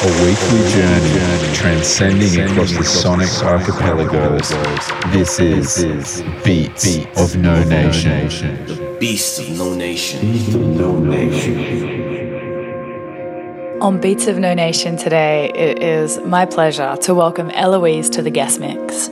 [0.00, 4.48] A weekly journey transcending across the sonic archipelagos.
[5.10, 8.28] This is Beats of No Nation.
[8.66, 10.80] The Beast of No Nation.
[13.82, 18.30] On Beats of No Nation today, it is my pleasure to welcome Eloise to the
[18.30, 19.10] guest mix.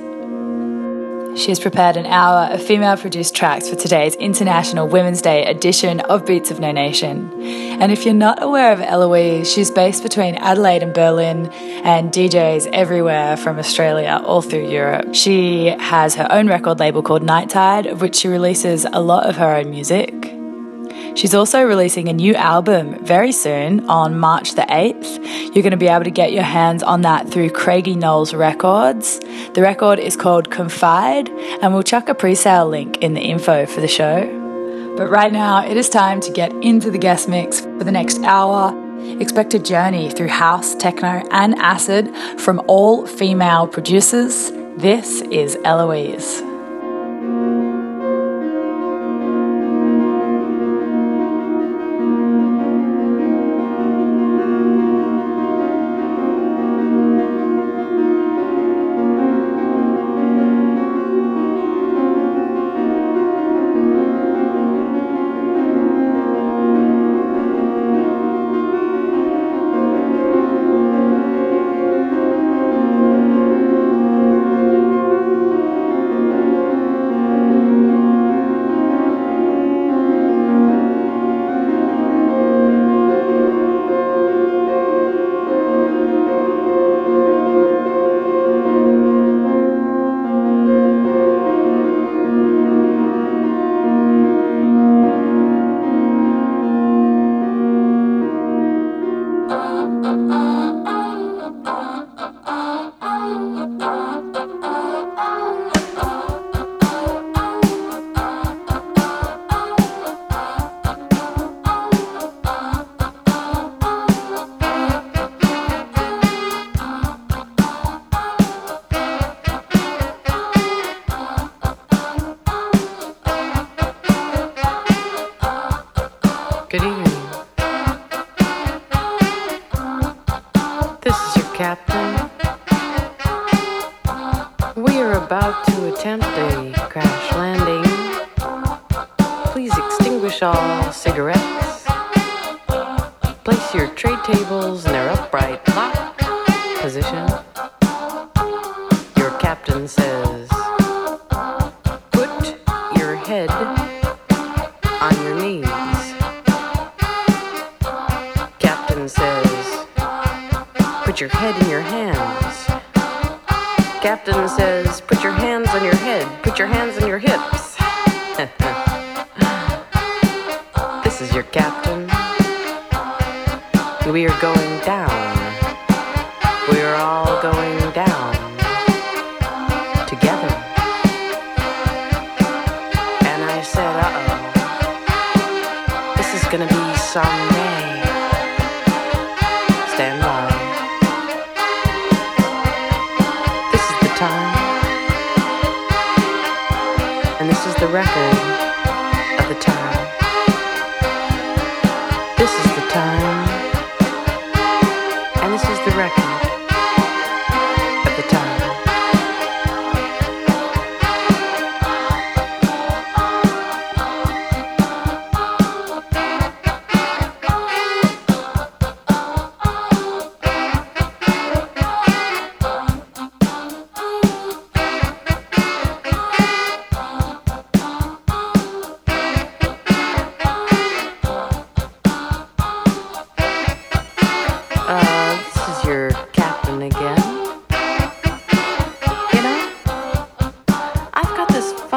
[1.36, 6.00] She has prepared an hour of female produced tracks for today's International Women's Day edition
[6.00, 7.30] of Beats of No Nation.
[7.42, 11.48] And if you're not aware of Eloise, she's based between Adelaide and Berlin
[11.84, 15.14] and DJs everywhere from Australia all through Europe.
[15.14, 19.26] She has her own record label called Night Tide, of which she releases a lot
[19.26, 20.32] of her own music.
[21.16, 25.54] She's also releasing a new album very soon on March the 8th.
[25.54, 29.18] You're going to be able to get your hands on that through Craigie Knowes Records.
[29.54, 31.28] The record is called Confide,
[31.62, 34.26] and we'll chuck a pre sale link in the info for the show.
[34.96, 38.22] But right now, it is time to get into the guest mix for the next
[38.22, 38.74] hour.
[39.20, 44.50] Expect a journey through house, techno, and acid from all female producers.
[44.76, 46.55] This is Eloise.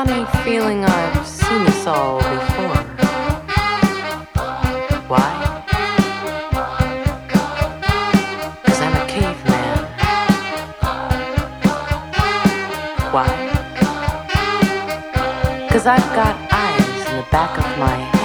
[0.06, 2.84] funny feeling I've seen this all before.
[5.12, 5.32] Why?
[8.64, 9.78] Cause I'm a caveman.
[13.14, 13.28] Why?
[15.70, 18.19] Cause I've got eyes in the back of my head.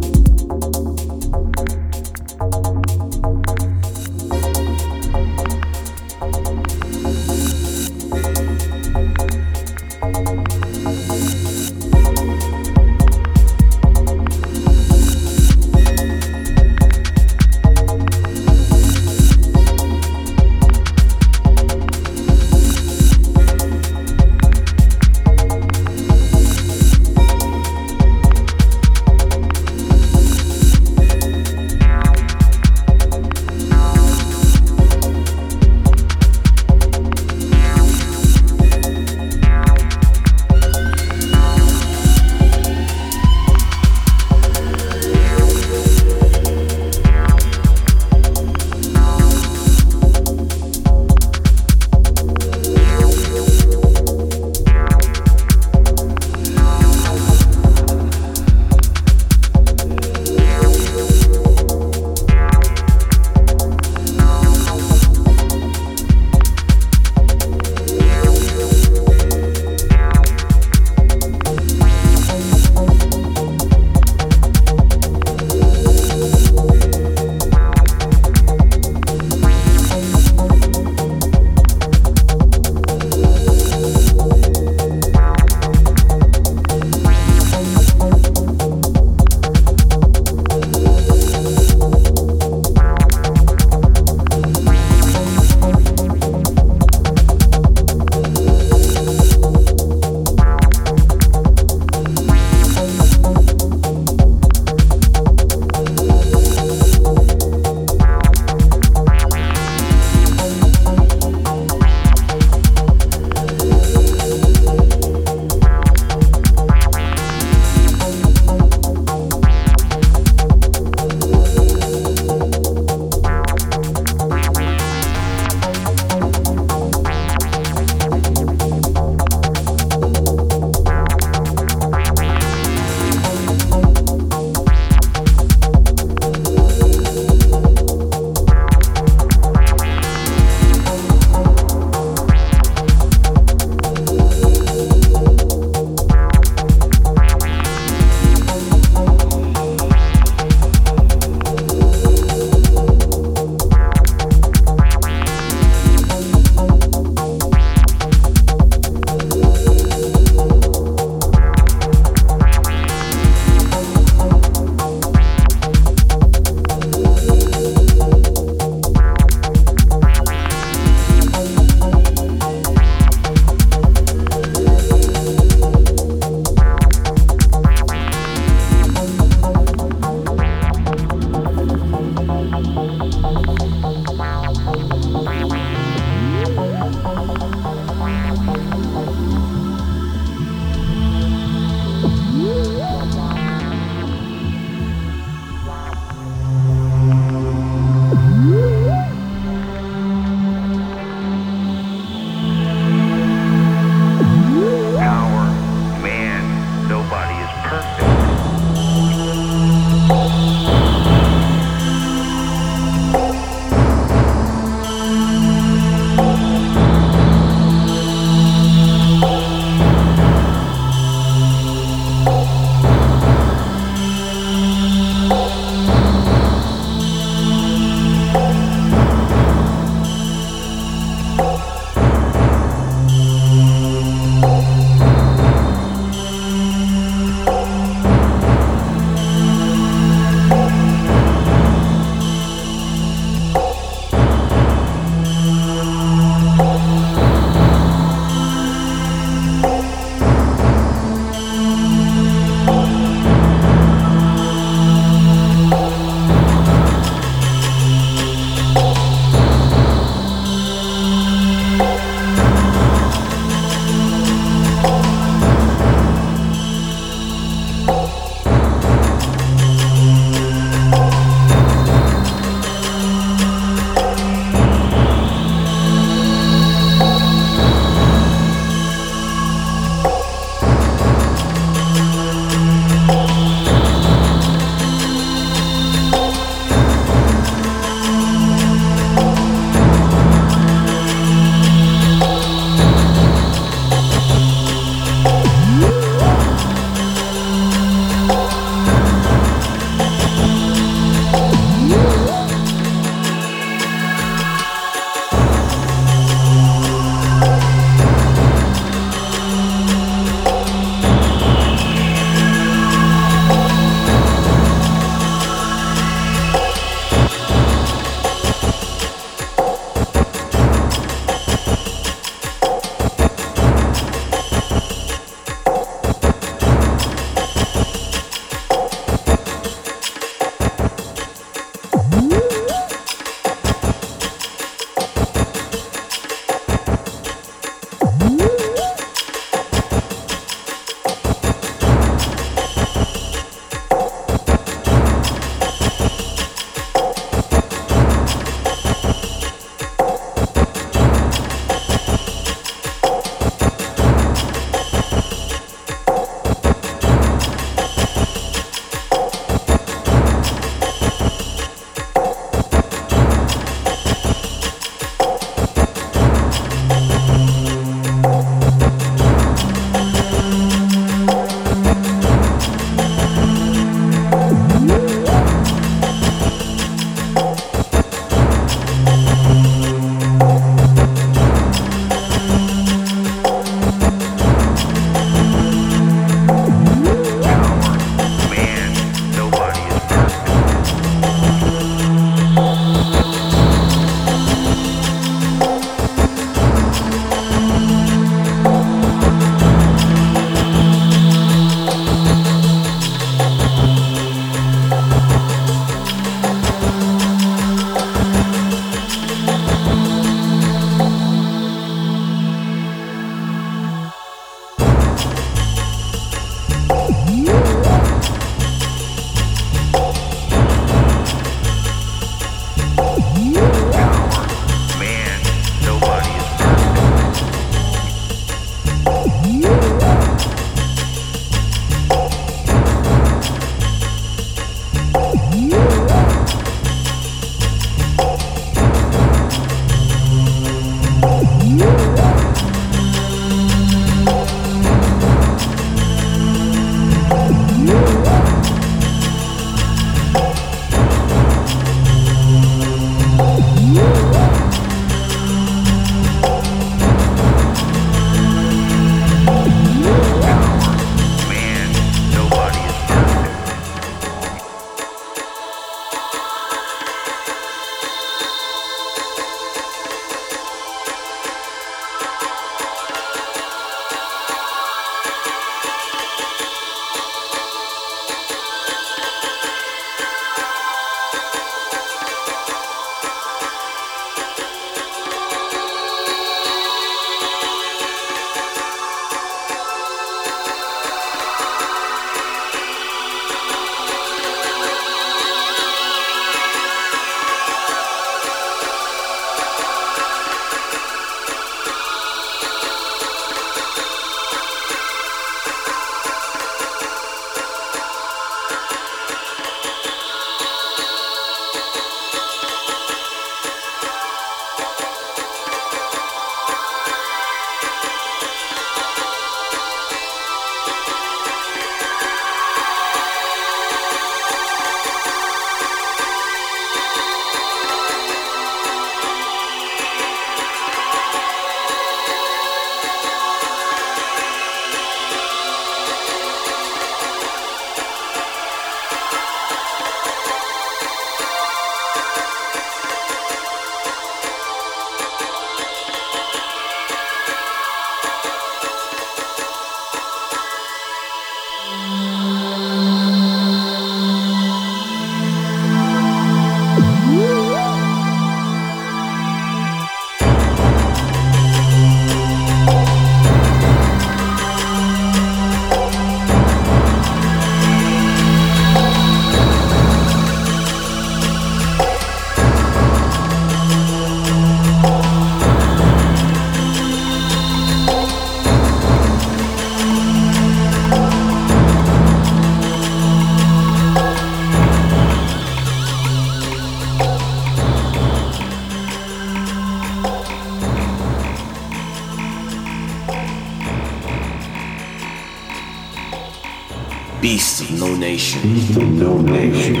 [598.53, 599.17] Nation.
[599.17, 600.00] No Nation.